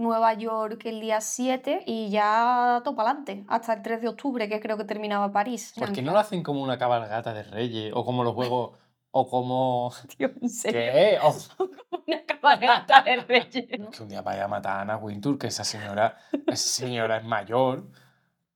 [0.00, 4.58] Nueva York el día 7 y ya topa adelante, hasta el 3 de octubre, que
[4.58, 5.74] creo que terminaba París.
[5.78, 7.92] ¿Por qué no lo hacen como una cabalgata de reyes?
[7.94, 8.72] O como los juegos.
[9.12, 9.92] O como.
[10.18, 10.80] En serio.
[10.80, 11.18] ¿Qué?
[11.24, 11.68] O-
[12.06, 13.66] Una cabalgata de reyes.
[13.68, 17.24] Que un día vaya a matar a Ana Wintour, que esa señora, esa señora es
[17.24, 17.88] mayor.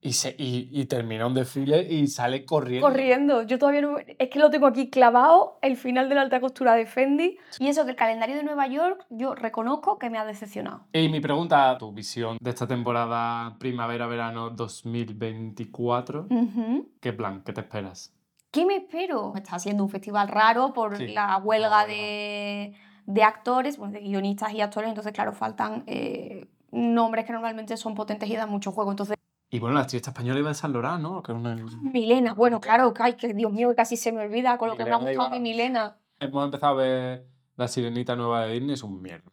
[0.04, 2.86] Y, se, y, y termina un desfile y sale corriendo.
[2.86, 3.96] Corriendo, yo todavía no.
[3.98, 7.38] Es que lo tengo aquí clavado, el final de la alta costura de Fendi.
[7.58, 10.82] Y eso, que el calendario de Nueva York, yo reconozco que me ha decepcionado.
[10.92, 16.90] Y mi pregunta, tu visión de esta temporada primavera-verano 2024, Ujú.
[17.00, 17.42] ¿qué plan?
[17.42, 18.12] ¿Qué te esperas?
[18.50, 19.32] ¿Qué me espero?
[19.34, 22.74] Está siendo un festival raro por Sí, la la huelga de,
[23.06, 27.94] de actores, bueno, de guionistas y actores, entonces, claro, faltan eh, nombres que normalmente son
[27.94, 28.90] potentes y dan mucho juego.
[28.90, 29.16] Entonces,
[29.54, 31.22] Y bueno, la actriz española iba de San Lorán, ¿no?
[31.22, 34.58] Que una- Milena, bueno, claro, que, ay, que Dios mío, que casi se me olvida
[34.58, 35.96] con lo que me ha gustado mi Milena.
[36.18, 39.30] Hemos empezado a ver la sirenita nueva de Disney, es un mierda.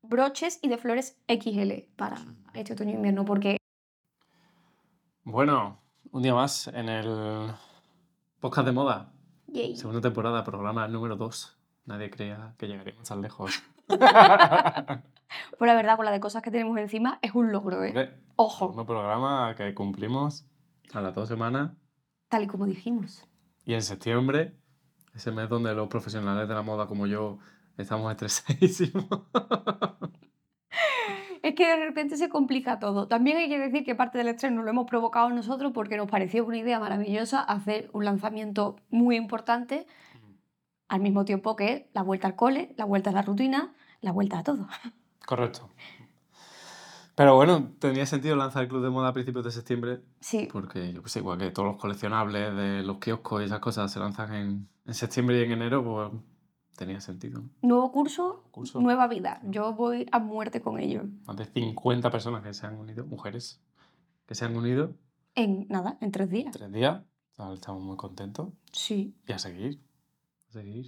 [0.00, 2.16] Broches y de flores XL para
[2.54, 3.58] este otoño e invierno, porque
[5.24, 7.52] Bueno, un día más en el
[8.40, 9.12] podcast de moda,
[9.48, 11.58] yay, segunda temporada, programa número 2.
[11.84, 13.62] Nadie creía que llegaríamos tan lejos.
[15.58, 18.14] pues la verdad, con la de cosas que tenemos encima, es un logro, ¿eh?
[18.36, 20.46] Ojo, Un programa que cumplimos
[20.92, 21.72] a las dos semanas
[22.28, 23.26] tal y como dijimos.
[23.64, 24.56] y en septiembre,
[25.14, 27.38] ese mes donde los profesionales de la moda como yo
[27.76, 29.06] estamos estresadísimos.
[31.42, 33.08] Es que de repente se complica todo.
[33.08, 36.10] También hay que decir que parte del estrés nos lo hemos provocado nosotros porque nos
[36.10, 39.86] pareció una idea maravillosa hacer un lanzamiento muy importante
[40.88, 44.40] al mismo tiempo que la vuelta al cole, la vuelta a la rutina, la vuelta
[44.40, 44.68] a todo.
[45.30, 45.68] Correcto.
[47.14, 50.92] Pero bueno, tendría sentido lanzar el club de moda a principios de septiembre Sí, porque
[50.92, 54.00] yo que sé, igual que todos los coleccionables de los kioscos y esas cosas se
[54.00, 56.10] lanzan en, en septiembre y en enero, pues
[56.76, 57.42] tenía sentido.
[57.62, 58.80] nuevo curso, Curso.
[58.80, 59.40] nueva vida.
[59.44, 61.02] Yo voy a muerte con ello.
[61.26, 63.62] Más de 50 personas que se han unido, mujeres
[64.26, 64.94] que se han unido
[65.36, 66.50] En nada, en tres días.
[66.52, 67.02] tres días.
[67.32, 68.48] O sea, Estamos muy contentos.
[68.72, 69.80] Sí, Y a seguir.
[70.48, 70.86] A seguir.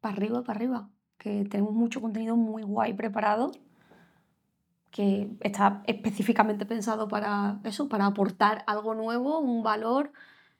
[0.00, 0.90] para arriba, para arriba.
[1.16, 3.52] Que tenemos mucho contenido muy guay preparado
[4.90, 10.12] que está específicamente pensado para eso, para aportar algo nuevo, un valor.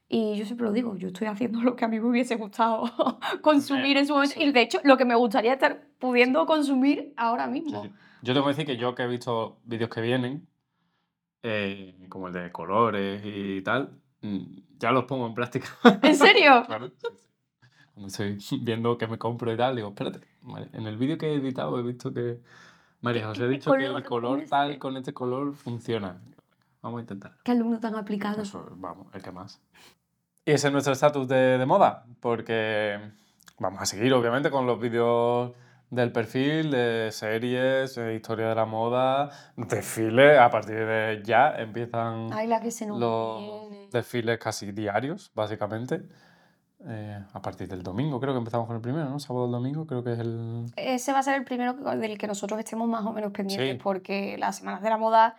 [0.09, 2.85] Y yo siempre lo digo, yo estoy haciendo lo que a mí me hubiese gustado
[3.43, 4.35] consumir en su momento.
[4.35, 4.43] sí.
[4.43, 7.83] Y de hecho, lo que me gustaría estar pudiendo consumir ahora Sí, mismo.
[7.85, 7.91] sí.
[8.23, 10.47] Yo tengo que decir que yo que he visto vídeos que vienen,
[11.43, 14.39] eh, como el de colores y tal, mm,
[14.79, 15.69] ya los pongo en práctica.
[16.03, 16.63] ¿En serio?
[16.67, 17.27] Claro, sí, sí.
[17.95, 20.21] Cuando estoy viendo qué me compro y tal, digo, espérate,
[20.73, 22.41] en el vídeo que he editado he visto que
[23.01, 26.21] María José ha dicho que el color tal con este color funciona.
[26.83, 27.33] Vamos a intentar.
[27.45, 28.43] Qué alumno tan aplicado.
[28.43, 29.61] Eso, vamos, el que más.
[30.45, 32.99] Y ese es nuestro estatus de, de moda, porque
[33.59, 35.53] vamos a seguir, obviamente, con los vídeos
[35.91, 40.39] del perfil, de series, de historia de la moda, desfiles.
[40.39, 43.39] A partir de ya empiezan Ay, la que se nos los
[43.69, 43.89] viene.
[43.93, 46.03] desfiles casi diarios, básicamente.
[46.87, 49.19] Eh, a partir del domingo, creo que empezamos con el primero, ¿no?
[49.21, 50.65] Sábado el domingo, creo que es el.
[50.77, 53.81] Ese va a ser el primero del que nosotros estemos más o menos pendientes, Sí.
[53.83, 55.37] porque las semanas de la moda,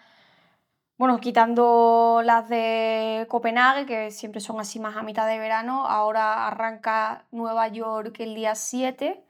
[0.98, 6.46] bueno, quitando las de Copenhague, que siempre son así más a mitad de verano, ahora
[6.46, 9.24] arranca Nueva York el día 7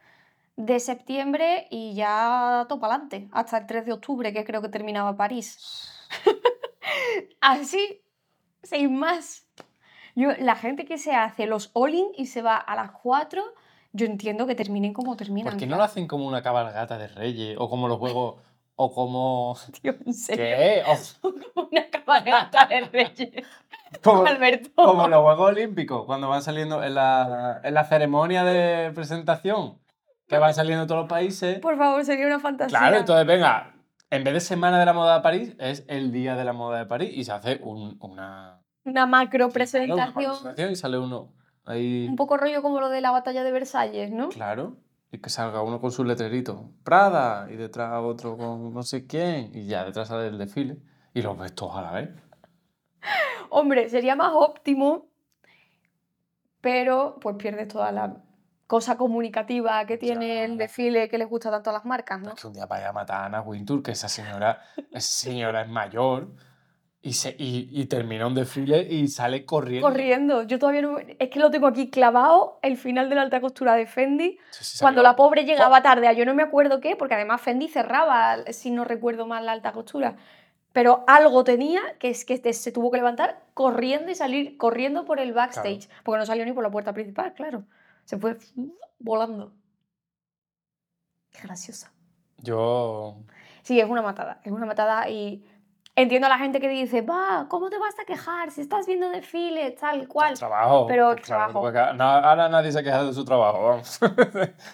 [0.58, 5.16] de septiembre y ya topa adelante, hasta el 3 de octubre, que creo que terminaba
[5.16, 5.90] París.
[7.42, 8.02] Así,
[8.64, 9.48] sin más.
[10.16, 13.42] Yo, la gente que se hace los all-in y se va a las 4,
[13.94, 15.52] yo entiendo que terminen como terminan.
[15.54, 17.56] ¿Por qué no lo hacen como una cabalgata de reyes?
[17.60, 18.36] O como los juegos.
[18.76, 19.56] O como.
[19.82, 20.44] Tío, en serio.
[20.46, 20.84] ¿Qué?
[21.56, 23.46] O Una cabalgata de reyes.
[24.04, 24.70] como, Alberto.
[24.76, 29.78] como los Juegos Olímpicos, cuando van saliendo en la, en la ceremonia de presentación,
[30.28, 31.60] que van saliendo todos los países.
[31.60, 32.78] Por favor, sería una fantasía.
[32.80, 33.74] Claro, entonces venga,
[34.10, 36.80] en vez de Semana de la Moda de París, es el Día de la Moda
[36.80, 40.14] de París y se hace un- una, Una macro una presentación.
[40.14, 41.32] presentación y sale uno
[41.66, 42.08] ahí.
[42.10, 44.30] Un poco rollo como lo de la batalla de Versalles, ¿no?
[44.30, 44.78] Claro.
[45.12, 49.52] Y que salga uno con su letrerito, Prada, y detrás otro con no sé quién,
[49.54, 50.78] y ya detrás sale el desfile,
[51.14, 52.10] y los ves todos a la vez.
[53.50, 55.08] Hombre, sería más óptimo,
[56.62, 58.18] pero pues pierdes toda la
[58.68, 60.44] cosa comunicativa que tiene Ya.
[60.46, 62.30] el desfile que les gusta tanto a las marcas, ¿no?
[62.34, 64.62] Es que un día vaya a matar a Ana Wintour, que esa señora,
[64.92, 66.30] esa señora es mayor,
[67.04, 69.88] y, se, y, y termina un desfile y sale corriendo.
[69.88, 70.44] Corriendo.
[70.44, 71.00] Yo todavía no...
[71.00, 74.64] Es que lo tengo aquí clavado, el final de la alta costura de Fendi, Sí,
[74.64, 78.38] sí, cuando la pobre llegaba tarde, yo no me acuerdo qué, porque además Fendi cerraba,
[78.52, 80.16] si no recuerdo mal, la alta costura.
[80.74, 85.20] Pero algo tenía que es que se tuvo que levantar corriendo y salir corriendo por
[85.20, 87.66] el backstage, porque no salió ni por la puerta principal, claro.
[88.06, 88.38] Se fue
[89.00, 89.54] volando.
[91.32, 91.92] Qué graciosa.
[92.38, 93.18] Yo.
[93.64, 95.44] Sí, es una matada, es una matada y
[96.02, 99.10] entiendo a la gente que dice, va, ¿cómo te vas a quejar si estás viendo
[99.10, 100.34] desfiles, tal cual?
[100.38, 100.86] Trabajo.
[100.88, 101.94] Pero pues claro, trabajo.
[101.96, 104.00] na- ahora nadie se queja de su trabajo, vamos.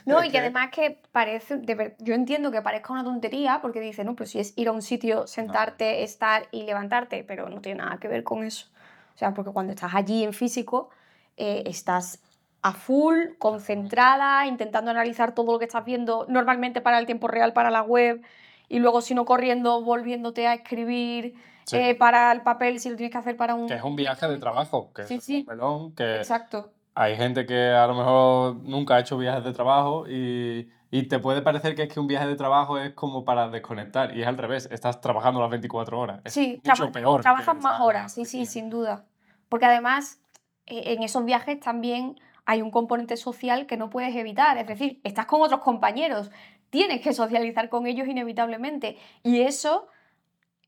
[0.06, 4.04] No, y que además que parece, de yo entiendo que parezca una tontería porque dice,
[4.04, 7.84] no, pero si es ir a un sitio, sentarte, estar y levantarte, pero no tiene
[7.84, 8.68] nada que ver con eso.
[9.16, 10.90] O sea, porque cuando estás allí en físico,
[11.38, 12.20] eh, estás
[12.62, 17.54] a full, concentrada, intentando analizar todo lo que estás viendo, normalmente para el tiempo real,
[17.54, 18.22] para la web,
[18.70, 21.36] y luego si no corriendo, volviéndote a escribir
[21.66, 21.76] Sí.
[21.78, 23.68] eh, para el papel, si lo tienes que hacer para un...
[23.68, 25.40] Que es un viaje de trabajo, que Sí, es sí.
[25.48, 26.72] un melón, que Exacto.
[26.96, 31.20] hay gente que a lo mejor nunca ha hecho viajes de trabajo y, y te
[31.20, 34.28] puede parecer que es que un viaje de trabajo es como para desconectar y es
[34.28, 36.22] al revés, estás trabajando las 24 horas.
[36.24, 37.22] Es Sí, mucho peor.
[37.22, 39.04] trabajas más horas, sí, sí, sin duda.
[39.50, 40.22] Porque además,
[40.68, 44.58] eh, en esos viajes también hay un componente social que no puedes evitar.
[44.58, 46.32] Es decir, estás con otros compañeros,
[46.70, 48.98] tienes que socializar con ellos inevitablemente.
[49.24, 49.88] Y eso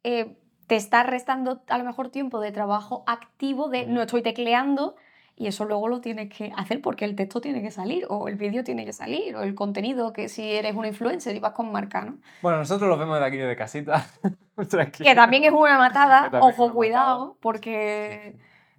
[0.04, 0.38] eh,
[0.68, 4.96] te está restando a lo mejor tiempo de trabajo activo, de no estoy tecleando.
[5.36, 8.36] Y eso luego lo tienes que hacer porque el texto tiene que salir, o el
[8.36, 11.72] vídeo tiene que salir, o el contenido, que si eres una influencer y vas con
[11.72, 12.18] marca, ¿no?
[12.42, 14.06] Bueno, nosotros lo vemos de aquí de casita.
[14.70, 15.10] Tranquilo.
[15.10, 17.40] Que también es una matada, ojo, una cuidado, matada.
[17.40, 18.36] porque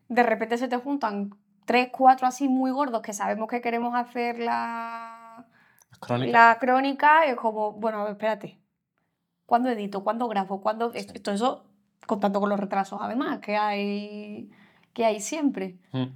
[0.09, 1.31] de repente se te juntan
[1.65, 5.20] tres, cuatro así muy gordos que sabemos que queremos hacer la,
[6.01, 6.33] Crónica.
[6.49, 8.59] la crónica, es como, bueno, espérate,
[9.47, 10.03] ¿cuándo edito?
[10.03, 10.61] ¿Cuándo grabo?
[10.61, 10.93] ¿Cuándo?
[10.93, 10.99] Sí.
[10.99, 11.65] Esto- eso,
[12.07, 14.51] contando con los retrasos además, que hay,
[14.93, 15.77] que hay siempre.
[15.93, 16.07] Mm.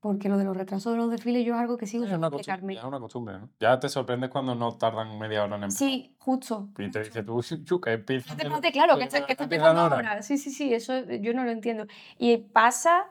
[0.00, 2.74] Porque lo de los retrasos de los desfiles yo es algo que sigo sin explicarme.
[2.74, 3.48] ya es una costumbre, ¿no?
[3.58, 5.88] Ya te sorprendes cuando no tardan media hora en empezar.
[5.88, 6.68] Sí, justo.
[6.76, 8.36] Y te dice tú, chu, que empieza.
[8.36, 10.22] Claro, que, está- que está empezando ahora.
[10.22, 11.86] Sí, sí, sí, eso yo no lo entiendo.
[12.18, 13.06] Y pasa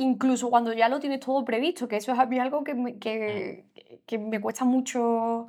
[0.00, 2.98] incluso cuando ya lo tienes todo previsto, que eso es a mí algo que me,
[2.98, 3.64] que,
[4.06, 5.46] que me cuesta mucho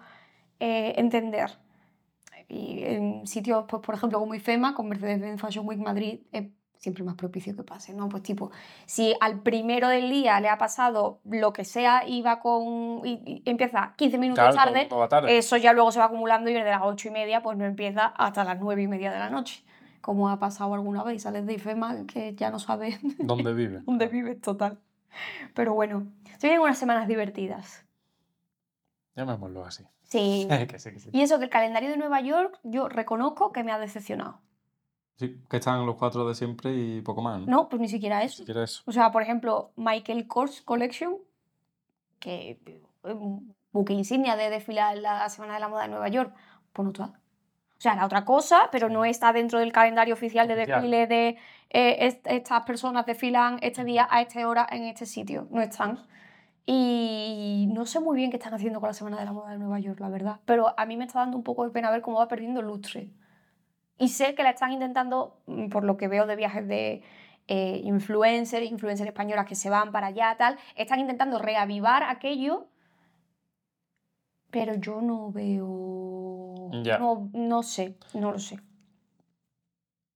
[0.59, 1.49] eh, entender.
[2.47, 7.03] Y en sitios, pues, por ejemplo, como IFEMA, con Mercedes-Benz Fashion Week Madrid, es siempre
[7.03, 8.09] más propicio que pase, ¿no?
[8.09, 8.51] Pues tipo,
[8.87, 13.05] si al primero del día le ha pasado lo que sea y va con...
[13.05, 15.37] y, y empieza 15 minutos Claro, tarde, tarde.
[15.37, 18.07] eso ya luego se va acumulando y desde las ocho y media pues no empieza
[18.07, 19.63] hasta las nueve y media de la noche.
[20.01, 23.81] Como ha pasado alguna vez, sales de IFEMA que ya no sabes ¿Dónde vive?
[23.85, 24.79] dónde vives total.
[25.53, 26.07] Pero bueno,
[26.39, 27.85] se vienen unas semanas divertidas.
[29.15, 29.85] Llamémoslo así.
[30.03, 30.47] Sí.
[30.69, 31.09] que sí, que sí.
[31.11, 34.39] Y eso que el calendario de Nueva York yo reconozco que me ha decepcionado.
[35.17, 37.45] Sí, que están los cuatro de siempre y poco más, ¿no?
[37.45, 38.37] No, pues ni siquiera Ni eso.
[38.37, 38.81] siquiera eso.
[38.87, 41.17] O sea, por ejemplo, Michael Kors Collection,
[42.19, 42.59] que
[43.03, 46.33] es un buque insignia de desfilar en la Semana de la Moda de Nueva York,
[46.73, 47.19] pues no está.
[47.81, 51.29] O sea, era otra cosa, pero no está dentro del calendario oficial de desfile de
[51.71, 55.47] eh, est- estas personas desfilan este día a esta hora en este sitio.
[55.49, 55.97] No están.
[56.63, 59.57] Y no sé muy bien qué están haciendo con la Semana de la Moda de
[59.57, 60.39] Nueva York, la verdad.
[60.45, 63.09] Pero a mí me está dando un poco de pena ver cómo va perdiendo lustre.
[63.97, 67.01] Y sé que la están intentando, mm, por lo que veo de viajes de
[67.47, 72.67] eh, influencers, influencers españolas que se van para allá, tal, están intentando reavivar aquello,
[74.51, 76.30] pero yo no veo...
[76.69, 78.59] No, no sé, no lo sé.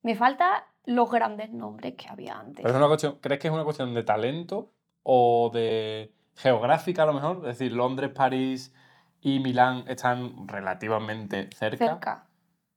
[0.03, 2.63] Me faltan los grandes nombres que había antes.
[2.63, 4.71] Pero es una cuestión, ¿crees que es una cuestión de talento
[5.03, 7.37] o de geográfica a lo mejor?
[7.37, 8.73] Es decir, Londres, París
[9.21, 11.87] y Milán están relativamente cerca.
[11.87, 12.27] Cerca.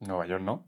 [0.00, 0.66] Nueva York no.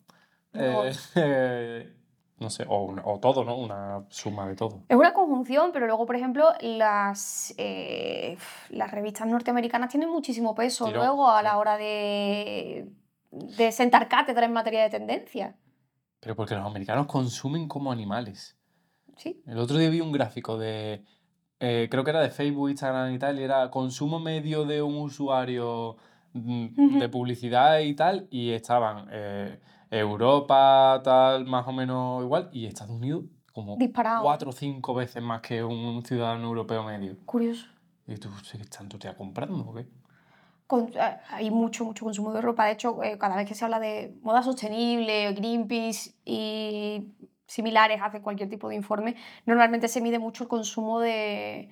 [0.53, 0.85] No.
[1.15, 1.95] Eh,
[2.41, 3.57] no sé, o, una- o todo, ¿no?
[3.57, 4.81] Una suma de todo.
[4.89, 8.37] Es una conjunción, pero luego, por ejemplo, las, eh,
[8.71, 12.89] las revistas norteamericanas tienen muchísimo peso luego a la hora de,
[13.31, 15.55] de sentar cátedra en materia de tendencia.
[16.21, 18.57] Pero porque los americanos consumen como animales.
[19.17, 21.05] Sí, El otro día vi un gráfico de,
[21.61, 24.97] eh, creo que era de Facebook, Instagram y tal, y era consumo medio de un
[24.97, 25.97] usuario
[26.33, 32.67] mm, de publicidad y tal, y estaban eh, Europa, tal, más o menos igual, y
[32.67, 34.23] Estados Unidos como disparado.
[34.23, 37.17] cuatro o cinco veces más que un ciudadano europeo medio.
[37.27, 37.67] Curioso.
[38.07, 39.87] Y tú, ¿qué tanto te ha comprando o qué?
[40.67, 42.67] Con- eh, hay mucho, mucho consumo de ropa.
[42.67, 47.09] De hecho, eh, cada vez que se habla de moda sostenible, Greenpeace y
[47.47, 49.17] similares, hace cualquier tipo de informe,
[49.47, 51.69] normalmente se mide mucho el consumo de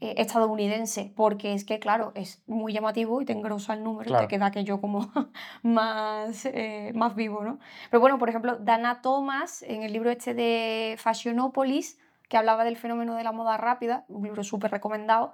[0.00, 4.26] eh, estadounidense, porque es que, claro, es muy llamativo y te engrosa el número, Claro.
[4.26, 5.10] te queda aquello como
[5.62, 7.58] más, eh, más vivo, ¿no?
[7.90, 12.76] Pero bueno, por ejemplo, Dana Thomas, en el libro este de Fashionopolis, que hablaba del
[12.76, 15.32] fenómeno de la moda rápida, un libro súper recomendado,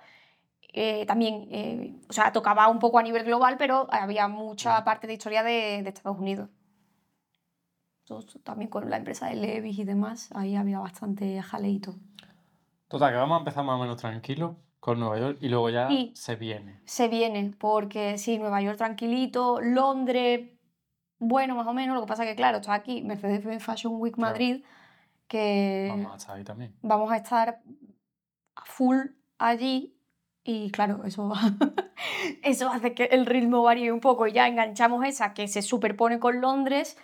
[0.77, 5.07] eh, también, eh, o sea, tocaba un poco a nivel global, pero había mucha parte
[5.07, 6.49] de historia de, de Estados Unidos.
[8.05, 11.95] Esto también con la empresa de Levis y demás, ahí había bastante jaleito.
[12.95, 15.89] Total, que vamos a empezar más o menos tranquilos con Nueva York y luego ya
[16.13, 16.81] se viene.
[16.85, 20.51] Se viene, porque sí, Nueva York tranquilito, Londres
[21.19, 21.97] bueno, más o menos.
[21.97, 24.31] Lo que pasa que, claro, está aquí Mercedes-Benz Fashion Week Claro.
[24.31, 24.65] Madrid,
[25.27, 26.73] que Vamos a estar ahí también.
[26.83, 27.61] vamos a estar
[28.55, 28.99] a full
[29.39, 29.97] allí
[30.45, 31.33] y claro, eso,
[32.45, 36.21] eso hace que el ritmo varíe un poco y ya enganchamos esa que se superpone
[36.21, 36.97] con Londres,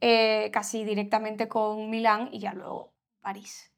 [0.00, 3.72] eh, casi directamente con Milán y ya luego París.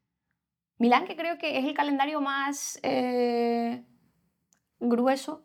[0.79, 3.83] Milán que creo que es el calendario más eh,
[4.79, 5.43] grueso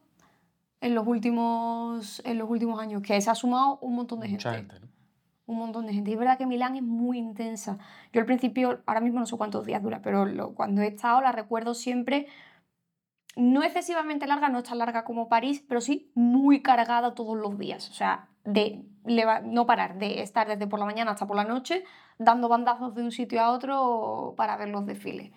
[0.80, 4.52] en los, últimos, en los últimos años, que se ha sumado un montón de Mucha
[4.54, 4.92] gente gente, ¿no?
[5.46, 6.10] un montón de gente.
[6.10, 7.78] Y es verdad que Milán es muy intensa.
[8.12, 11.20] Yo al principio, ahora mismo no sé cuántos días dura, pero lo- cuando he estado
[11.20, 12.26] la recuerdo siempre
[13.36, 17.58] no excesivamente larga, no es tan larga como París, pero sí muy cargada todos los
[17.58, 17.90] días.
[17.90, 18.84] O sea, de
[19.44, 21.84] no parar, de estar desde por la mañana hasta por la noche
[22.18, 25.32] dando bandazos de un sitio a otro para ver los desfiles.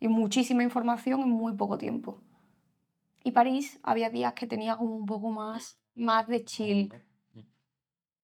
[0.00, 2.20] Y muchísima información en muy poco tiempo.
[3.24, 6.92] Y París había días que tenía como un poco más, más de chill.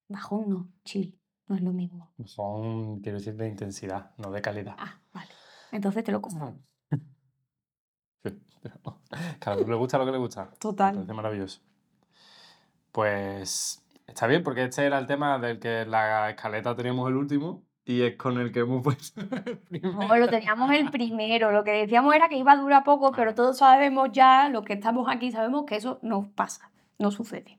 [0.08, 2.12] Bajón no, chill, no es lo mismo.
[2.24, 4.76] Son, quiero decir, de intensidad, no de calidad.
[4.78, 5.30] Ah, vale.
[5.72, 6.54] Entonces te lo compro.
[8.22, 8.30] Sí,
[8.62, 8.80] pero
[9.60, 10.46] uno le gusta lo que le gusta.
[10.46, 10.94] Me Total.
[10.94, 11.60] parece maravilloso.
[12.90, 17.16] Pues está bien, porque este era el tema del que en la escaleta teníamos el
[17.16, 20.08] último y es con el que hemos puesto el primero.
[20.08, 21.52] No, lo teníamos el primero.
[21.52, 24.74] Lo que decíamos era que iba a durar poco, pero todos sabemos ya, los que
[24.74, 27.58] estamos aquí, sabemos que eso no pasa, no sucede.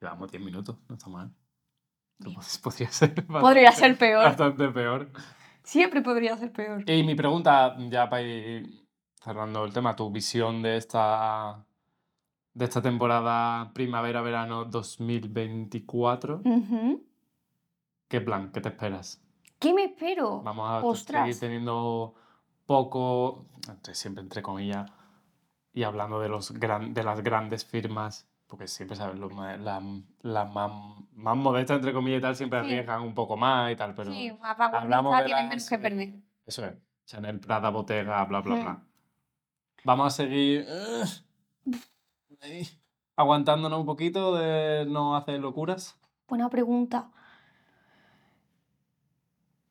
[0.00, 1.32] Llevamos 10 minutos, no está mal.
[2.62, 4.24] Podría ser, Podría ser peor.
[4.24, 5.10] Bastante peor.
[5.62, 6.88] Siempre podría ser peor.
[6.90, 8.84] Y mi pregunta, ya para ir
[9.22, 11.64] cerrando el tema, tu visión de esta,
[12.54, 17.04] de esta temporada primavera-verano 2024, Ujú.
[18.08, 18.52] ¿qué plan?
[18.52, 19.22] ¿Qué te esperas?
[19.58, 20.42] ¿Qué me espero?
[20.42, 21.22] Vamos a Ostras.
[21.24, 22.14] seguir teniendo
[22.66, 24.90] poco, entre- siempre entre comillas,
[25.72, 29.82] y hablando de, los gran, de las grandes firmas, porque siempre sabes, las
[30.20, 30.70] las más,
[31.14, 32.66] más modestas, entre comillas y tal, siempre Sí.
[32.66, 35.78] arriesgan un poco más y tal, pero Sí, más hablamos de tienen las- menos que
[35.78, 36.14] perder.
[36.44, 36.74] eso es.
[37.06, 38.60] Chanel, Prada, Bottega, bla, bla, Mm.
[38.62, 38.82] bla.
[39.84, 40.66] Vamos a seguir
[42.42, 42.66] ahí,
[43.16, 45.98] aguantándonos un poquito de no hacer locuras.
[46.28, 47.10] Buena pregunta.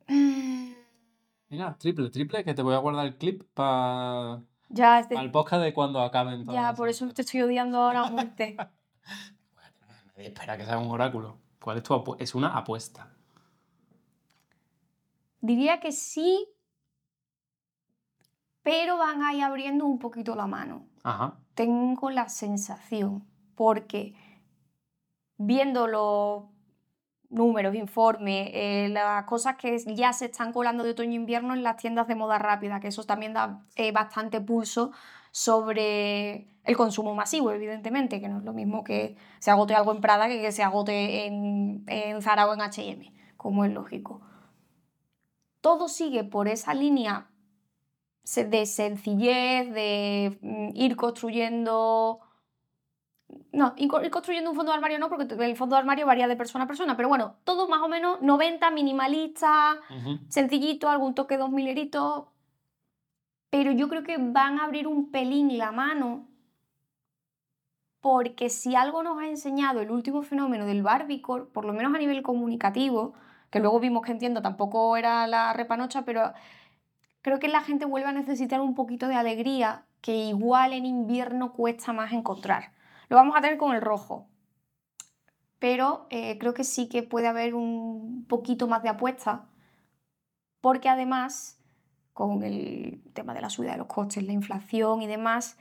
[0.08, 0.74] Mm,
[1.50, 5.74] Mira, triple, triple, que te voy a guardar el clip para Ya, el podcast de
[5.74, 8.56] cuando acaben todas ya, por eso te estoy odiando ahora a muerte.
[10.16, 11.38] Nadie espera que sea un oráculo.
[11.62, 13.12] ¿Cuál es tu apu- Es una apuesta.
[15.42, 16.48] Diría que sí,
[18.62, 20.86] pero van a ir abriendo un poquito la mano.
[21.04, 21.38] Ajá.
[21.62, 24.15] Tengo la sensación, porque
[25.38, 26.46] viendo los
[27.30, 32.08] números, informes, eh, las cosas que ya se están colando de otoño-invierno en las tiendas
[32.08, 34.91] de moda rápida, que eso también da eh, bastante pulso
[35.30, 40.01] sobre el consumo masivo, evidentemente, que no es lo mismo que se agote algo en
[40.01, 44.20] Prada que que se agote en, en Zara o en H&M, como es lógico.
[45.62, 47.31] Todo sigue por esa línea
[48.24, 52.20] de sencillez, de mm, ir construyendo...
[53.54, 56.06] No, ir co- ir construyendo un fondo de armario no, porque el fondo de armario
[56.06, 59.78] varía de persona a persona, pero bueno, todo más o menos 90, minimalista,
[60.30, 62.25] sencillito, algún toque dos mileritos,
[63.50, 66.28] pero yo creo que van a abrir un pelín la mano,
[68.01, 72.00] porque si algo nos ha enseñado el último fenómeno del Barbiecore, por lo menos a
[72.00, 73.13] nivel comunicativo,
[73.51, 76.34] que luego vimos que entiendo tampoco era la repanocha, pero
[77.22, 81.54] creo que la gente vuelve a necesitar un poquito de alegría que igual en invierno
[81.54, 82.72] cuesta más encontrar.
[83.10, 84.28] Lo vamos a tener con el rojo,
[85.60, 89.48] pero eh, creo que sí que puede haber un poquito más de apuesta,
[90.60, 91.60] porque además,
[92.13, 95.58] con el tema de la subida de los costes, la inflación y demás,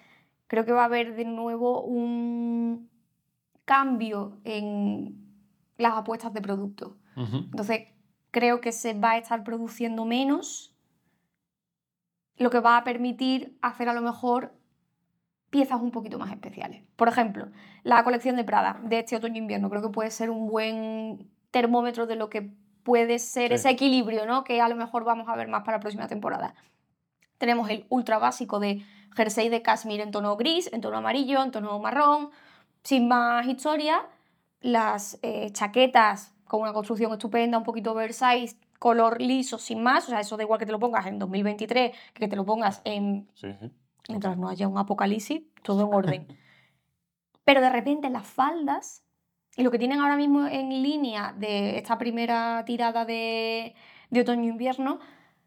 [0.47, 2.89] creo que va a haber de nuevo un
[3.65, 5.17] cambio en
[5.77, 6.97] las apuestas de producto.
[7.17, 7.37] Ujú.
[7.37, 7.89] Entonces,
[8.31, 10.75] creo que se va a estar produciendo menos,
[12.41, 14.55] lo que va a permitir hacer a lo mejor
[15.51, 16.83] piezas un poquito más especiales.
[16.97, 17.49] Por ejemplo,
[17.83, 22.17] la colección de Prada de este otoño-invierno creo que puede ser un buen termómetro de
[22.17, 22.51] lo que
[22.83, 23.55] puede ser Sí.
[23.57, 24.43] ese equilibrio, ¿no?
[24.43, 26.55] Que a lo mejor vamos a ver más para la próxima temporada.
[27.37, 28.83] Tenemos el ultra básico de
[29.15, 32.31] jersey de cashmere en tono gris, en tono amarillo, en tono marrón,
[32.85, 34.01] sin más historia.
[34.63, 40.07] Las eh, chaquetas con una construcción estupenda, un poquito oversize, color liso, sin más.
[40.07, 42.83] O sea, eso da igual que te lo pongas en 2023, que te lo pongas
[42.85, 43.71] en Sí, sí.
[44.09, 46.27] mientras no haya un apocalipsis, todo en orden.
[47.45, 49.05] Pero de repente las faldas,
[49.57, 53.75] y lo que tienen ahora mismo en línea de esta primera tirada de,
[54.11, 54.99] de otoño-invierno,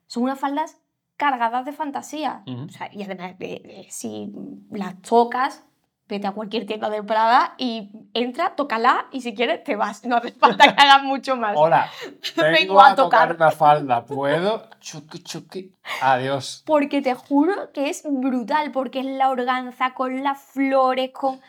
[0.08, 0.80] son unas faldas
[1.18, 2.44] cargadas de fantasía.
[2.48, 4.32] O sea, y además, de- de- si
[4.72, 5.66] las tocas,
[6.08, 10.04] vete a cualquier tienda de Prada y entra, tócala y si quieres te vas.
[10.06, 11.54] No hace falta que hagas mucho más.
[11.56, 11.90] Hola,
[12.36, 13.36] Vengo a a tocar tocar.
[13.36, 14.06] una falda.
[14.06, 14.70] ¿Puedo?
[14.80, 15.74] Chuki, chuki.
[16.02, 16.64] Adiós.
[16.66, 21.40] Porque te juro que es brutal, porque es la organza con las flores, con...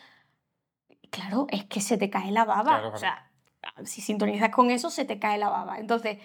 [1.10, 2.78] Claro, es que se te cae la baba.
[2.80, 3.30] Claro, O sea,
[3.84, 5.78] si sintonizas con eso, se te cae la baba.
[5.78, 6.18] Entonces,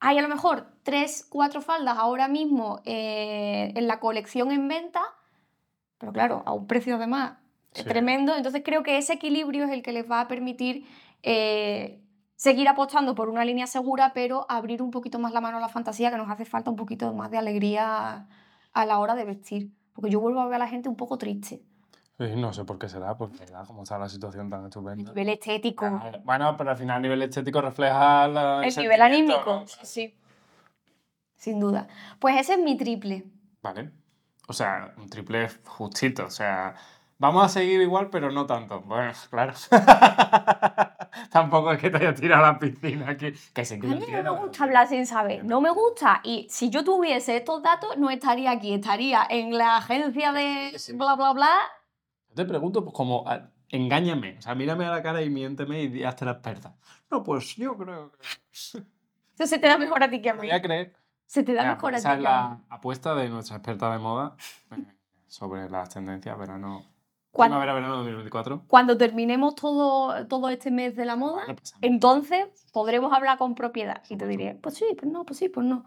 [0.00, 5.02] hay a lo mejor tres, cuatro faldas ahora mismo eh, en la colección en venta,
[5.98, 7.38] pero claro, a un precio además
[7.72, 7.84] Sí.
[7.84, 8.34] tremendo.
[8.34, 10.86] Entonces, creo que ese equilibrio es el que les va a permitir
[11.22, 12.00] eh,
[12.34, 15.68] seguir apostando por una línea segura, pero abrir un poquito más la mano a la
[15.68, 18.26] fantasía, que nos hace falta un poquito más de alegría
[18.72, 19.70] a la hora de vestir.
[19.92, 21.60] Porque yo vuelvo a ver a la gente un poco triste.
[22.18, 23.64] Sí, no sé por qué será, porque ¿verdad?
[23.66, 25.10] como está la situación tan estupenda.
[25.12, 29.02] nivel estético, Ah, Bueno, pero al final a nivel estético refleja la- el nivel sentimiento,
[29.04, 29.52] anímico.
[29.60, 29.66] ¿no?
[29.66, 30.14] Sí, sí.
[31.36, 31.86] Sin duda.
[32.18, 33.24] Pues ese es mi triple.
[33.62, 33.90] Vale.
[34.48, 36.24] O sea, un triple justito.
[36.24, 36.74] O sea,
[37.18, 38.80] vamos a seguir igual, pero no tanto.
[38.80, 39.52] Bueno, claro.
[41.30, 43.32] Tampoco es que te haya tirado a la piscina aquí.
[43.52, 46.20] Que sé A que mí no me gusta hablar sin saber, no me gusta.
[46.24, 51.14] Y si yo tuviese estos datos, no estaría aquí, estaría en la agencia de bla,
[51.14, 51.50] bla, bla.
[52.30, 54.36] Yo te pregunto, pues como, a- engáñame.
[54.38, 56.74] O sea, mírame a la cara y miénteme y hazte la experta.
[57.10, 58.18] No, pues yo creo que...
[58.50, 60.40] Eso se te da mejor a ti que a mí.
[60.40, 60.94] Voy a creer.
[61.28, 63.98] Se te da Venga, mejor a ti esa es la apuesta de nuestra experta de
[63.98, 64.34] moda
[64.72, 64.84] eh,
[65.26, 66.84] sobre las tendencias verano...
[67.30, 68.62] Cuando, Primavera-verano 2024.
[68.66, 73.54] cuando terminemos todo, todo este mes de la moda, Vale, pues, entonces podremos hablar con
[73.54, 74.02] propiedad.
[74.08, 75.84] Y te diré, pues sí, pues no, pues sí, pues no.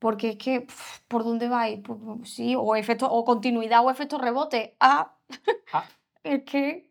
[0.00, 1.80] Porque es que, pf, ¿por dónde vais?
[1.82, 4.76] Pues, pues sí, o, efecto, o continuidad o efecto rebote.
[4.80, 5.14] Ah,
[5.72, 5.84] Ah.
[6.24, 6.90] es que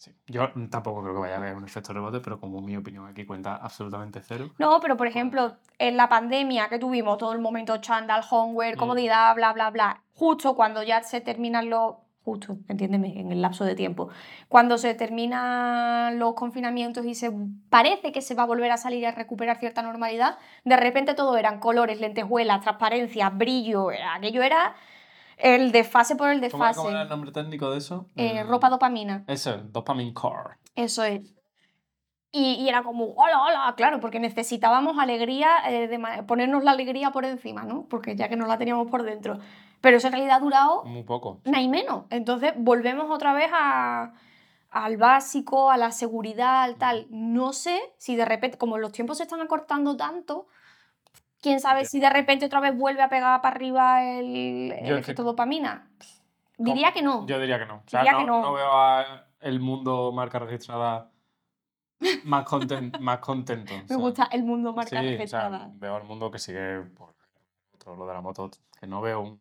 [0.00, 0.12] Sí.
[0.28, 3.26] Yo tampoco creo que vaya a haber un efecto rebote, pero como mi opinión aquí
[3.26, 4.48] cuenta absolutamente cero.
[4.56, 8.78] No, pero por ejemplo, en la pandemia que tuvimos todo el momento chándal, homeware, Mm.
[8.78, 13.66] comodidad, bla, bla, bla, justo cuando ya se terminan los, justo, entiéndeme, en el lapso
[13.66, 14.08] de tiempo,
[14.48, 17.30] cuando se terminan los confinamientos y se
[17.68, 21.36] parece que se va a volver a salir a recuperar cierta normalidad, de repente todo
[21.36, 24.74] eran colores, lentejuelas, transparencia, brillo, eh, aquello era
[25.42, 28.06] el desfase por el ¿Cómo, desfase, cómo era el nombre técnico de eso?
[28.16, 29.24] Eh, Mm, ropa dopamina.
[29.26, 30.56] Eso, dopamine core.
[30.74, 31.34] Eso es.
[32.32, 37.10] Y, y era como, hola, hola, claro, porque necesitábamos alegría, eh, de ponernos la alegría
[37.10, 37.86] por encima, ¿no?
[37.88, 39.38] Porque ya que no la teníamos por dentro.
[39.80, 41.40] Pero eso en realidad ha durado Muy poco.
[41.44, 42.04] nada y menos.
[42.10, 44.12] Entonces volvemos otra vez a-
[44.70, 47.08] al básico, a la seguridad, al tal.
[47.10, 50.46] No sé si de repente, como los tiempos se están acortando tanto,
[51.40, 55.22] quién sabe si de repente otra vez vuelve a pegar para arriba el, el efecto
[55.24, 55.88] dopamina.
[56.58, 57.26] Diría que no.
[57.26, 57.76] Yo diría que no.
[57.76, 58.42] O sea, Diría no, que no.
[58.42, 61.10] no veo a el mundo marca registrada
[62.24, 63.72] más, conten- más contento.
[63.74, 65.70] Me o sea, gusta el mundo marca sí, o sea, registrada.
[65.74, 67.14] veo al mundo que sigue por
[67.74, 69.40] otro, lo de la moto, que no veo un,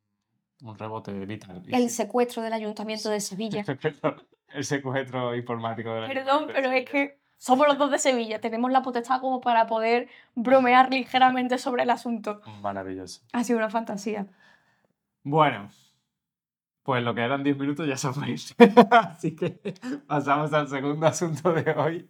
[0.64, 1.62] un rebote vital.
[1.68, 1.96] El sí.
[1.98, 3.64] secuestro del Ayuntamiento de Sevilla.
[4.54, 8.70] el secuestro informático de la Perdón, pero es que somos los dos de Sevilla, tenemos
[8.72, 12.42] la potestad como para poder bromear ligeramente sobre el asunto.
[12.62, 13.22] Maravilloso.
[13.34, 14.28] Ha sido una fantasía.
[15.24, 15.70] Bueno,
[16.84, 18.74] pues lo que eran 10 minutos ya son 20.
[18.92, 19.74] Así que
[20.06, 22.10] pasamos al segundo asunto de hoy,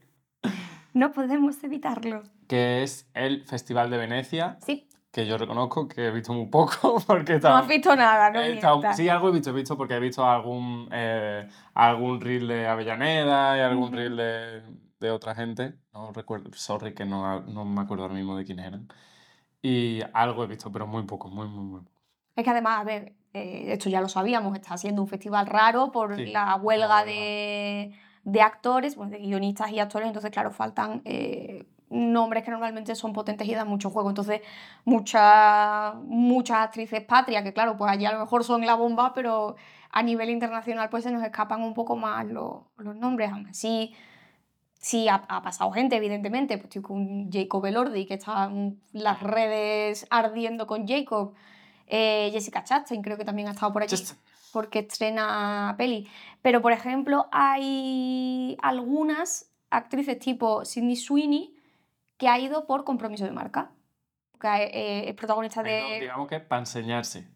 [0.94, 2.24] No podemos evitarlo.
[2.48, 7.00] que es el Festival de Venecia, Sí, que yo reconozco que he visto muy poco
[7.08, 8.94] porque no has visto nada, ¿no?
[8.94, 13.58] sí, algo he visto, he visto porque he visto algún, eh, algún reel de Avellaneda
[13.58, 15.76] y algún reel de, de otra gente.
[15.94, 18.88] No recuerdo, sorry que no, no me acuerdo ahora mismo de quiénes eran.
[19.62, 22.02] Y algo he visto, pero muy poco, muy, muy, muy poco.
[22.36, 25.92] Es que además, a ver, eh, esto ya lo sabíamos, está siendo un festival raro
[25.92, 31.02] por Sí, la huelga de, de actores, bueno, de guionistas y actores, entonces claro, faltan
[31.06, 34.10] eh, nombres que normalmente son potentes y dan mucho juego.
[34.10, 34.42] Entonces,
[34.86, 39.56] muchas muchas actrices patrias, que claro, pues allí a lo mejor son la bomba, pero
[39.92, 43.32] a nivel internacional pues se nos escapan un poco más los, los nombres.
[43.32, 43.94] Aún así,
[44.80, 49.22] sí ha, ha pasado gente, evidentemente, pues estoy con Jacob Elordi, que está en las
[49.22, 51.34] redes ardiendo con Jacob.
[51.86, 53.96] Eh, Jessica Chastain creo que también ha estado por allí
[54.52, 56.08] porque estrena peli.
[56.42, 61.56] Pero, por ejemplo, hay algunas actrices tipo Sydney Sweeney
[62.18, 63.72] que ha ido por compromiso de marca.
[64.40, 66.00] Que eh, es protagonista de...
[66.00, 67.28] digamos que para enseñarse.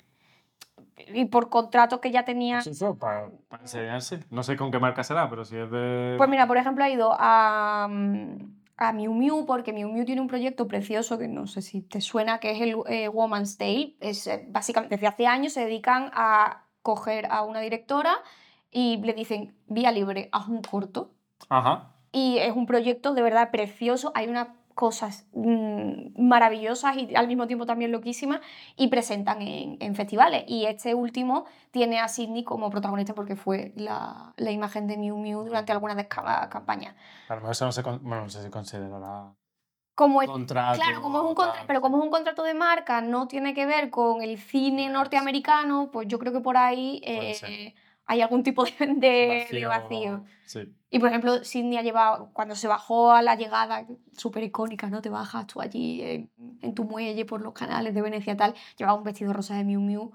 [1.14, 2.60] Y por contrato que ya tenía...
[2.60, 4.20] Eso, para, para enseñarse.
[4.30, 6.16] No sé con qué marca será, pero si es de...
[6.18, 8.38] Pues mira, por ejemplo, ha ido a, mm,
[8.78, 12.02] a Miu Miu, porque Miu Miu tiene un proyecto precioso que no sé si te
[12.02, 13.96] suena, que es el eh, Woman's Tale.
[14.00, 18.18] Es, eh, básicamente, desde hace años se dedican a coger a una directora
[18.72, 21.14] y le dicen, vía libre, haz un corto.
[21.50, 21.92] Ajá.
[22.12, 24.12] Y es un proyecto de verdad precioso.
[24.16, 28.42] Hay una cosas mm, maravillosas y al mismo tiempo también loquísimas
[28.76, 30.44] y presentan en, en festivales.
[30.48, 35.18] Y este último tiene a Sidney como protagonista porque fue la, la imagen de Miu
[35.18, 36.96] Miu durante algunas de ca- campañas.
[37.30, 39.34] Lo mejor eso no, se bueno, no si considerará
[39.96, 40.80] Como es- contrato.
[40.82, 41.68] Claro, como es un contra- tal.
[41.68, 45.90] pero como es un contrato de marca, no tiene que ver con el cine norteamericano,
[45.92, 47.74] pues yo creo que por ahí eh.
[48.06, 50.24] Hay algún tipo de, de- de vacío.
[50.46, 50.74] Sí.
[50.90, 55.02] Y por ejemplo, Sidney ha llevado, cuando se bajó a la llegada, súper icónica, ¿no?
[55.02, 56.30] Te bajas tú allí en,
[56.62, 59.82] en tu muelle por los canales de Venecia tal, llevaba un vestido rosa de Miu
[59.82, 60.12] Miu,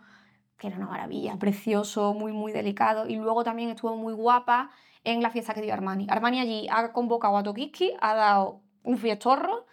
[0.56, 3.08] que era una maravilla, precioso, muy, muy delicado.
[3.08, 4.70] Y luego también estuvo muy guapa
[5.04, 6.06] en la fiesta que dio Armani.
[6.10, 9.66] Armani allí ha convocado a Tokiski, ha dado un fiestorro,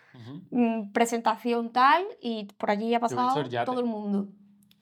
[0.52, 3.30] mm, presentación tal, y por allí ha pasado
[3.66, 4.28] todo el mundo.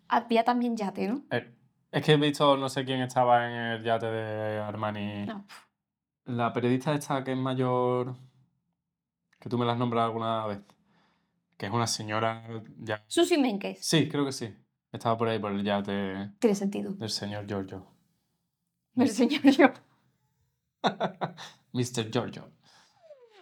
[0.07, 1.23] Había también yate, ¿no?
[1.31, 1.53] Eh,
[1.93, 5.25] es que he visto, no sé quién estaba en el yate de Armani.
[5.27, 5.45] No.
[6.25, 8.15] La periodista esta que es mayor,
[9.39, 10.59] que tú me la has nombrado alguna vez,
[11.55, 12.43] que es una señora
[12.79, 13.03] ya...
[13.07, 13.85] Susi Menkes.
[13.85, 14.55] Sí, creo que sí.
[14.91, 16.93] Estaba por ahí por el yate Tiene sentido.
[16.93, 17.85] del señor Giorgio.
[18.95, 19.67] El señor yo.
[21.73, 22.09] Mr.
[22.11, 22.49] Giorgio.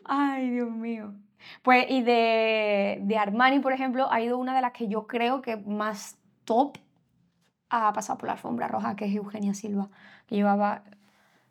[0.03, 1.13] Ay, Dios mío.
[1.61, 5.41] Pues, y de, de Armani, por ejemplo, ha ido una de las que yo creo
[5.41, 6.77] que más top
[7.71, 9.89] ha pasado por la alfombra roja, que es Eugenia Silva,
[10.27, 10.83] que llevaba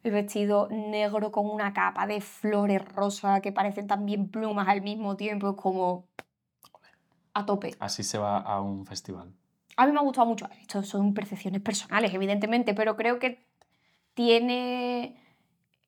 [0.03, 5.17] el vestido negro con una capa de flores rosa que parecen también plumas al mismo
[5.17, 6.05] tiempo, como
[7.33, 7.75] a tope.
[7.81, 9.33] Así se va a un festival.
[9.77, 10.49] A mí me ha gustado mucho.
[10.61, 13.43] Esto son percepciones personales, evidentemente, pero creo que
[14.13, 15.17] tiene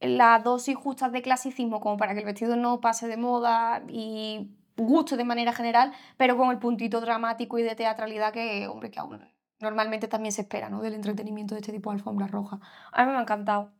[0.00, 4.50] la dosis justa de clasicismo como para que el vestido no pase de moda y
[4.76, 8.98] guste de manera general, pero con el puntito dramático y de teatralidad que, hombre, que
[8.98, 9.20] aún
[9.62, 10.82] normalmente también se espera, ¿no?
[10.82, 12.60] Del entretenimiento de este tipo de alfombras rojas.
[12.92, 13.72] A mí me ha encantado.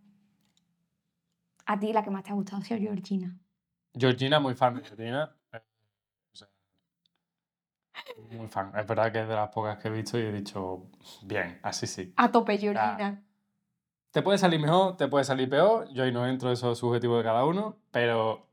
[1.67, 3.37] A ti la que más te ha gustado ha sido Georgina.
[3.95, 5.37] Georgina, muy fan de Georgina.
[5.53, 5.61] eh,
[8.31, 8.73] muy fan.
[8.77, 10.87] Es verdad que es de las pocas que he visto y he dicho,
[11.25, 12.13] bien, así sí.
[12.17, 13.23] A tope, Georgina.
[14.11, 15.89] Te puede salir mejor, te puede salir peor.
[15.93, 18.47] Yo ahí no entro, eso es subjetivo de cada uno, pero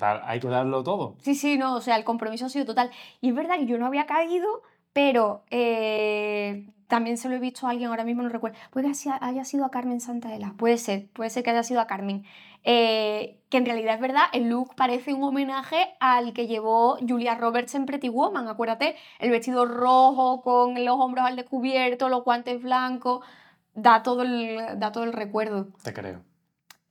[0.00, 1.16] hay que darlo todo.
[1.20, 2.90] Sí, sí, no, o sea, el compromiso ha sido total.
[3.20, 4.62] Y es verdad que yo no había caído,
[4.94, 8.56] pero eh, también se lo he visto a alguien, ahora mismo no recuerdo.
[8.70, 11.86] Puede que haya sido a Carmen Santaella, puede ser, puede ser que haya sido a
[11.86, 12.24] Carmen.
[12.66, 17.34] Eh, que en realidad es verdad, el look parece un homenaje al que llevó Julia
[17.34, 22.62] Roberts en Pretty Woman, acuérdate, el vestido rojo con los hombros al descubierto, los guantes
[22.62, 23.26] blancos,
[23.74, 25.68] da todo el, da todo el recuerdo.
[25.82, 26.22] Te creo.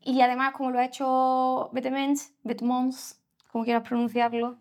[0.01, 4.57] Y además, como lo ha hecho Vetements, Vetements, como quieras pronunciarlo,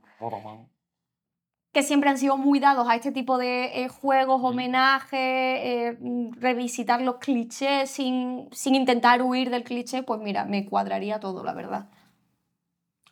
[1.72, 4.44] que siempre han sido muy dados a este tipo de eh, juegos, Mm.
[4.44, 10.66] homenajes, eh, mm, revisitar los clichés sin, sin intentar huir del cliché, pues mira, me
[10.66, 11.88] cuadraría todo, la verdad.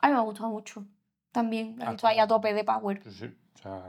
[0.00, 0.84] A mí me ha gustado mucho
[1.32, 1.76] también.
[1.78, 3.02] La he Ah, visto ahí a tope de power.
[3.04, 3.26] Sí, sí.
[3.54, 3.82] O sea,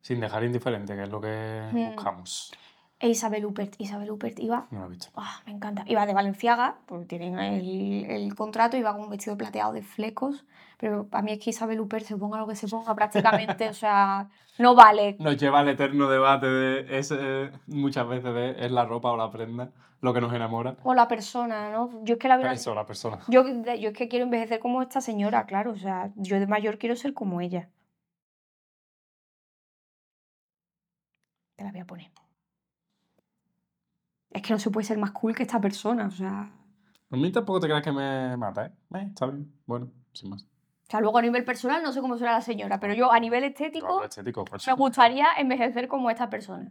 [0.00, 1.94] sin dejar indiferente, que es lo que Mm.
[1.94, 2.52] buscamos.
[2.98, 3.74] E Isabel Huppert.
[3.78, 5.08] Isabel Huppert iba No lo he visto.
[5.16, 5.84] Ah, me encanta.
[5.86, 10.46] Iba de Valenciaga, porque tienen el, el contrato, iba con un vestido plateado de flecos,
[10.76, 13.74] pero a mí es que Isabel Huppert se ponga lo que se ponga prácticamente, o
[13.74, 15.16] sea, no vale.
[15.20, 19.16] Nos lleva al eterno debate de es, eh, muchas veces de es la ropa o
[19.16, 19.70] la prenda
[20.02, 20.76] lo que nos enamora.
[20.84, 22.04] O la persona, ¿no?
[22.04, 23.18] Yo es que la verdad, Eso, la persona.
[23.28, 26.78] yo, yo es que quiero envejecer como esta señora, claro, o sea, yo de mayor
[26.78, 27.70] quiero ser como ella.
[31.56, 32.10] Te la voy a poner.
[34.30, 36.52] Es que no se puede ser más cool que esta persona, o sea...
[37.10, 38.72] A mí tampoco te creas que me mata, ¿eh?
[38.94, 39.50] Eh, Está bien.
[39.64, 40.46] Bueno, sin más.
[40.86, 43.18] O sea, luego a nivel personal no sé cómo será la señora, pero yo a
[43.18, 44.04] nivel estético...
[44.04, 46.70] Estético, Me gustaría envejecer como esta persona.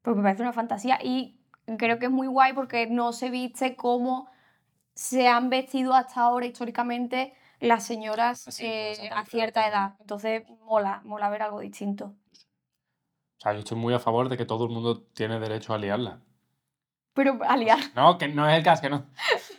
[0.00, 1.38] Porque me parece una fantasía y
[1.78, 4.30] creo que es muy guay porque no se viste como
[4.94, 9.94] se han vestido hasta ahora históricamente las señoras Así, eh, pues, a cierta edad.
[10.00, 12.14] Entonces mola, mola ver algo distinto.
[13.36, 15.78] O sea, yo estoy muy a favor de que todo el mundo tiene derecho a
[15.78, 16.20] liarla.
[17.12, 17.78] Pero aliar.
[17.94, 19.06] No, que no es el caso, que no.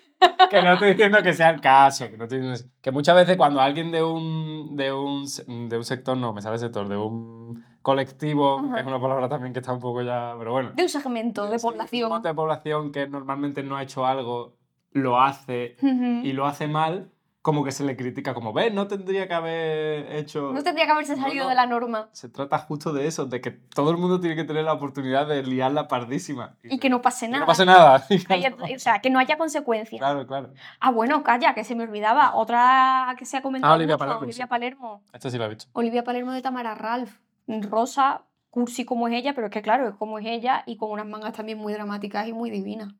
[0.49, 2.09] Que no estoy diciendo que sea el caso.
[2.09, 5.25] Que, no estoy diciendo- que muchas veces cuando alguien de un, de un,
[5.69, 8.79] de un sector, no, me sale sector, de un colectivo, Ajá.
[8.79, 10.71] es una palabra también que está un poco ya, pero bueno.
[10.75, 12.09] De un segmento de Sí, un población.
[12.09, 14.57] montón de población que normalmente no ha hecho algo,
[14.91, 15.75] lo hace
[16.23, 17.11] y lo hace mal,
[17.45, 20.51] como que se le critica como, ves, no tendría que haber hecho...
[20.51, 21.49] No tendría que haberse No, salido no.
[21.51, 22.09] de la norma.
[22.11, 25.27] Se trata justo de eso, de que todo el mundo tiene que tener la oportunidad
[25.27, 26.55] de liarla pardísima.
[26.63, 27.41] Y que no pase Que nada.
[27.41, 28.03] no pase nada.
[28.29, 29.99] Ahí- O sea, que no haya consecuencias.
[29.99, 30.53] Claro, claro.
[30.79, 32.33] Ah, bueno, calla, que se me olvidaba.
[32.33, 34.49] Otra que se ha comentado Ah, Olivia mucho, Palermo, Olivia sí.
[34.49, 35.03] Palermo.
[35.13, 35.65] Esto sí lo he visto.
[35.73, 37.13] Olivia Palermo de Tamara Ralph.
[37.47, 40.89] Rosa, cursi como es ella, pero es que claro, es como es ella y con
[40.89, 42.91] unas mangas también muy dramáticas y muy divinas.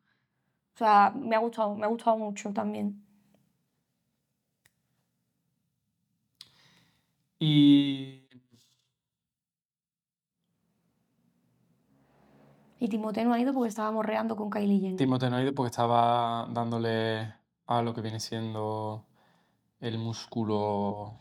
[0.76, 3.02] O sea, me ha gustado, me ha gustado mucho también.
[7.40, 8.22] Y.
[12.80, 14.98] Y Timoteo no ha ido porque estaba morreando con Kylie Jenner.
[14.98, 17.34] Timoteo no ha ido porque estaba dándole
[17.66, 19.06] a lo que viene siendo
[19.80, 21.18] el músculo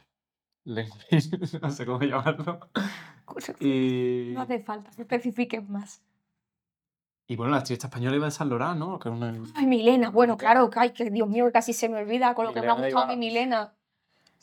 [0.64, 2.58] no sé cómo llamarlo.
[4.34, 6.02] No hace falta que especifiquen más.
[7.26, 8.98] Y bueno, la artista española iba de San Lorán, ¿no?
[8.98, 9.34] Que una...
[9.54, 12.50] Ay, Milena, bueno, claro, que, ay, que Dios mío, casi se me olvida con lo
[12.50, 13.16] Milena que me ha gustado iba...
[13.16, 13.74] mi Milena.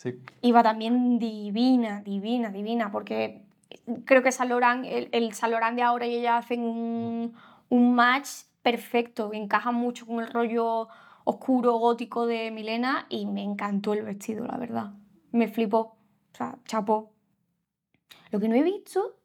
[0.02, 0.20] Sí.
[0.42, 3.44] Iba también divina, divina, divina, porque
[4.06, 7.36] creo que Laurent, el, el Laurent de ahora y ella hacen un,
[7.70, 8.30] un match
[8.64, 10.88] perfecto, encaja mucho con el rollo
[11.24, 14.92] oscuro gótico de Milena y me encantó el vestido, la verdad.
[15.32, 17.12] Me flipó, o sea, chapó.
[18.32, 19.20] Lo que no he visto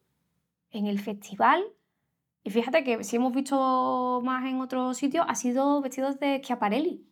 [0.72, 1.64] en el festival,
[2.44, 7.02] y fíjate que si hemos visto más en otros sitios, ha sido vestidos de Schiaparelli.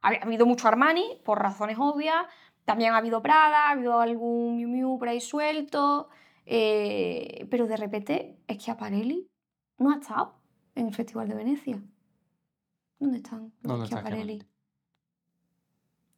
[0.00, 2.26] Ha habido mucho Armani, por razones obvias,
[2.64, 6.08] también ha habido Prada, ha habido algún Miu Miu por ahí suelto,
[6.46, 9.28] eh, pero de repente Schiaparelli
[9.78, 10.34] no ha estado
[10.74, 11.82] en el Festival de Venecia.
[12.98, 14.00] ¿Dónde están los ¿Dónde está?
[14.00, 14.42] Schiaparelli?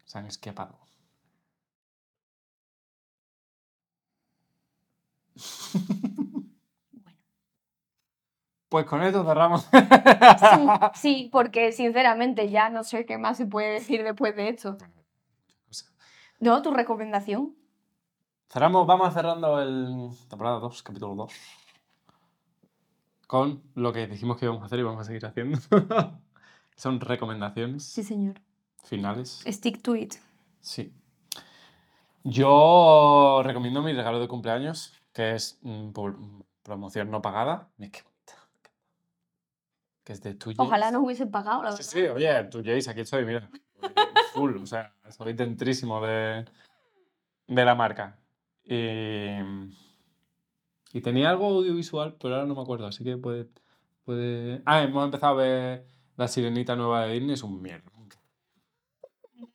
[0.04, 0.78] Se han escapado.
[0.78, 0.94] Bueno.
[8.74, 9.68] Pues con esto cerramos.
[9.70, 9.70] Sí,
[10.94, 14.76] sí, porque sinceramente ya no sé qué más se puede decir después de esto.
[16.40, 17.54] No, tu recomendación.
[18.48, 21.32] Cerramos, vamos cerrando el temporada 2, capítulo 2.
[23.26, 25.58] Con lo que dijimos que íbamos a hacer y vamos a seguir haciendo.
[26.76, 28.40] Son recomendaciones Sí, señor.
[28.84, 29.42] finales.
[29.46, 30.14] Stick to it.
[30.60, 30.92] Sí.
[32.24, 36.16] Yo recomiendo mi regalo de cumpleaños, que es mm, por-
[36.62, 37.68] promoción no pagada.
[37.76, 38.34] Mira qué bonita.
[40.04, 40.92] Que es de Two Ojalá Jays.
[40.94, 42.48] nos hubiesen pagado, la Sí, verdad.
[42.50, 43.48] sí, oye, Jays, aquí estoy, mira.
[44.34, 46.44] Full, o sea, soy dentrísimo de,
[47.46, 48.18] de la marca.
[48.64, 49.38] Y,
[50.92, 53.48] y tenía algo audiovisual, pero ahora no me acuerdo, así que puede,
[54.04, 54.62] puede...
[54.64, 57.90] Ah, hemos empezado a ver La Sirenita Nueva de Disney, es un mierda.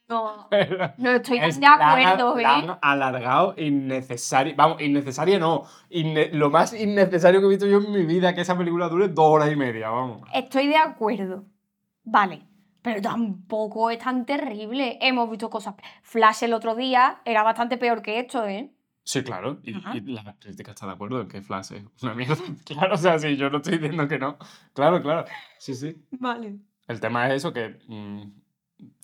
[0.08, 0.50] No,
[0.98, 2.78] no estoy Es- de acuerdo, ¿eh?
[2.82, 4.56] alargado innecesario.
[4.58, 5.66] Vamos, innecesario no.
[5.92, 9.08] Inne- lo más innecesario que he visto yo en mi vida, que esa película dure
[9.08, 10.24] dos horas y media, vamos.
[10.34, 11.46] Estoy de acuerdo.
[12.04, 12.42] Vale.
[12.82, 14.98] Pero tampoco es tan terrible.
[15.02, 15.76] Hemos visto cosas.
[16.02, 18.72] Flash el otro día era bastante peor que esto, ¿eh?
[19.04, 19.60] Sí, claro.
[19.64, 22.36] Y, y la crítica está de acuerdo en que Flash es una mierda.
[22.66, 24.38] Claro, o sea, sí, yo no estoy diciendo que no.
[24.74, 25.26] Claro, claro.
[25.58, 26.06] Sí, sí.
[26.12, 26.60] Vale.
[26.88, 28.22] El tema es eso, que mm,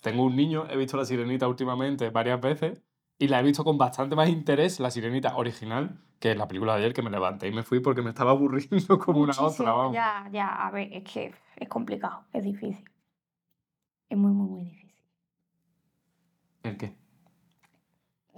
[0.02, 2.82] tengo un niño, he visto La Sirenita últimamente varias veces
[3.18, 6.80] y la he visto con bastante más interés, La Sirenita original, que la película de
[6.80, 9.94] ayer que me levanté y me fui porque me estaba aburriendo como una otra, vamos.
[9.94, 12.84] Ya, ya, a ver, es que es complicado, es difícil.
[14.08, 14.94] Es muy, muy, muy difícil.
[16.62, 16.96] ¿El qué?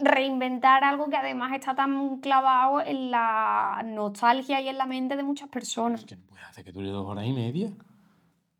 [0.01, 5.23] Reinventar algo que además está tan clavado en la nostalgia y en la mente de
[5.25, 6.07] muchas personas.
[6.11, 7.71] No puede hacer que dure dos horas y media.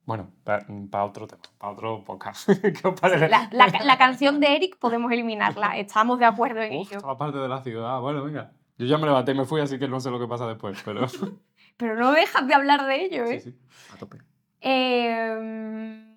[0.05, 2.49] Bueno, para otro tema, para otro podcast.
[2.63, 3.29] ¿Qué os parece?
[3.29, 6.97] La, la ca- la canción de Eric podemos eliminarla, estamos de acuerdo en Uf, ello.
[6.97, 8.01] estaba parte de la ciudad.
[8.01, 8.53] Bueno, venga.
[8.79, 10.81] Yo ya me levanté y me fui, así que no sé lo que pasa después,
[10.85, 11.07] pero...
[11.09, 11.19] sí,
[11.77, 13.41] Pero no dejas de hablar de ello, ¿eh?
[13.41, 13.55] sí,
[13.95, 14.19] a tope.
[14.61, 16.08] Em,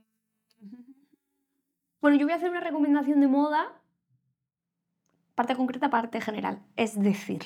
[2.02, 3.80] Bueno, yo voy a hacer una recomendación de moda,
[5.36, 6.60] parte concreta, parte general.
[6.76, 7.44] Es decir,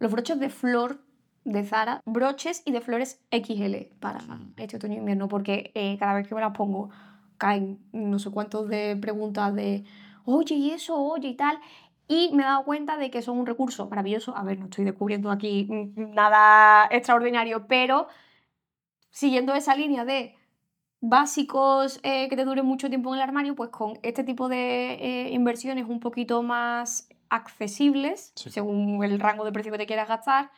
[0.00, 1.04] los broches de flor
[1.44, 4.18] de Zara, broches y de flores XL para
[4.56, 6.90] este otoño e invierno, porque eh, cada vez que me las pongo
[7.38, 9.84] caen no sé cuántos de preguntas de,
[10.24, 11.60] oye, y eso, oye, y tal.
[12.08, 14.36] Y me he dado cuenta de que son un recurso maravilloso.
[14.36, 18.08] A ver, no estoy descubriendo aquí nada extraordinario, pero
[19.10, 20.34] siguiendo esa línea de
[21.00, 24.92] básicos eh, que te duren mucho tiempo en el armario, pues con este tipo de
[24.94, 28.50] eh, inversiones un poquito más accesibles, Sí.
[28.50, 30.50] según el rango de precio que te quieras gastar,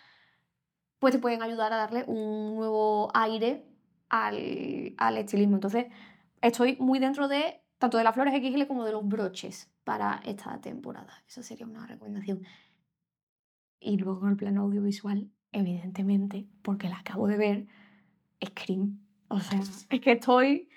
[0.99, 3.67] pues te pueden ayudar a darle un nuevo aire
[4.09, 5.57] al, al estilismo.
[5.57, 5.87] Entonces,
[6.41, 10.61] estoy muy dentro de tanto de las flores XL como de los broches para esta
[10.61, 11.13] temporada.
[11.27, 12.43] Esa sería una recomendación.
[13.81, 17.67] Y luego en el plano audiovisual, evidentemente, porque la acabo de ver,
[18.45, 19.01] Scream.
[19.33, 19.59] O sea,
[19.91, 20.69] es que estoy.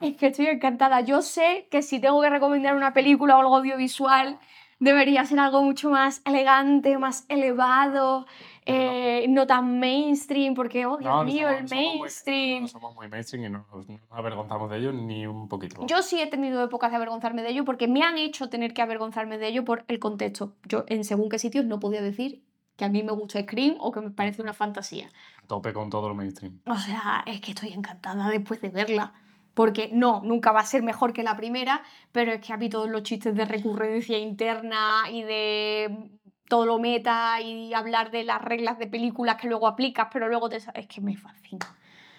[0.00, 1.00] Es que estoy encantada.
[1.00, 4.38] Yo sé que si tengo que recomendar una película o algo audiovisual,
[4.78, 8.26] debería ser algo mucho más elegante, más elevado,
[8.66, 12.62] eh, no tan mainstream, porque, oh Dios No, no mío, somos- el mainstream.
[12.62, 15.84] No somos muy mainstream y no nos avergonzamos de ello ni un poquito.
[15.86, 18.82] Yo sí he tenido épocas de avergonzarme de ello porque me han hecho tener que
[18.82, 20.54] avergonzarme de ello por el contexto.
[20.64, 22.42] Yo en según qué sitios no podía decir
[22.76, 25.08] que a mí me gusta Scream o que me parece una fantasía.
[25.42, 26.60] A tope con todo lo mainstream.
[26.66, 29.14] O sea, es que estoy encantada después de verla.
[29.54, 32.68] Porque no, nunca va a ser mejor que la primera, pero es que a mí
[32.68, 36.10] todos los chistes de recurrencia interna y de
[36.46, 40.50] todo lo meta y hablar de las reglas de películas que luego aplicas, pero luego
[40.50, 40.58] te...
[40.74, 41.66] Es que me fascina.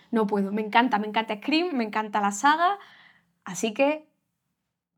[0.09, 2.79] No puedo, me encanta, me encanta Scream, me encanta la saga,
[3.43, 4.07] así que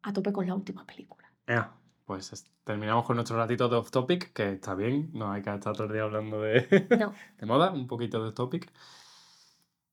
[0.03, 1.31] a tope con la última película.
[1.45, 1.73] Ea,
[2.09, 5.53] pues es- terminamos con nuestro ratito de off topic, que está bien, no hay que
[5.53, 7.13] estar todo el día hablando de, No.
[7.37, 8.71] de moda, un poquito de off topic.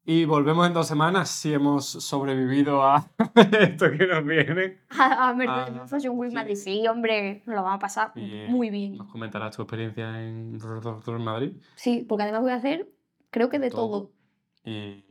[0.03, 3.07] Y volvemos en dos semanas si hemos sobrevivido a
[3.61, 4.79] esto que nos viene.
[4.99, 6.33] A, a Fashion Week.
[6.33, 8.97] Madrid, sí, hombre, nos lo vamos a pasar Y, eh, muy bien.
[8.97, 10.59] Nos comentarás tu experiencia en
[11.23, 11.53] Madrid.
[11.75, 12.89] Sí, porque además voy a hacer,
[13.31, 13.89] creo que de Todo.
[14.05, 14.13] todo.
[14.65, 15.05] Y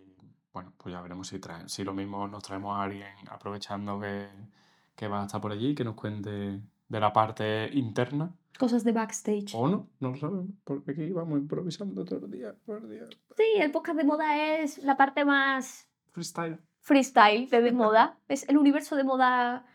[0.54, 4.28] bueno, pues ya veremos si, traen, si lo mismo nos traemos a alguien aprovechando que,
[4.96, 8.34] que va a estar por allí, que nos cuente de la parte interna.
[8.58, 9.54] Cosas de backstage.
[9.54, 13.04] O no, no lo sabemos, porque aquí vamos improvisando todo el día, todo el día.
[13.36, 16.60] Sí, el podcast de moda es la parte más Freestyle.
[16.80, 18.18] freestyle de, de moda.
[18.30, 19.66] Es el universo de moda,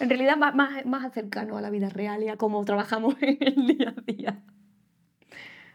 [0.00, 3.38] en realidad, más, más, más cercano a la vida real y a cómo trabajamos en
[3.40, 4.42] el día a día.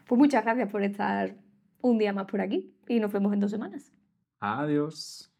[0.06, 1.34] Pues muchas gracias por estar
[1.80, 3.90] un día más por aquí y nos vemos en dos semanas.
[4.40, 5.33] Adiós.